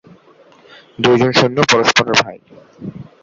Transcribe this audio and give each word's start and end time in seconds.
দুইজন 0.99 1.31
সৈন্য 1.31 1.57
পরস্পরের 1.71 2.15
ভাই। 2.21 2.37